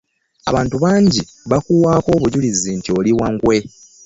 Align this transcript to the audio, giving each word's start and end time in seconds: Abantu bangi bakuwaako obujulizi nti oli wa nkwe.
Abantu 0.49 0.75
bangi 0.83 1.21
bakuwaako 1.51 2.09
obujulizi 2.17 2.69
nti 2.79 2.89
oli 2.97 3.11
wa 3.19 3.27
nkwe. 3.33 3.57